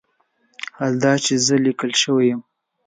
حال 0.77 0.93
دا 1.03 1.13
چې 1.23 1.33
په 1.37 1.41
"ز" 1.45 1.47
لیکل 1.65 1.91
شوی 2.01 2.29
وای. 2.33 2.33